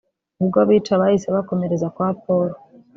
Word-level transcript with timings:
ubwo 0.41 0.57
abica 0.63 0.99
bahise 1.01 1.27
bakomereza 1.35 1.87
kwa 1.95 2.07
Paul 2.21 2.49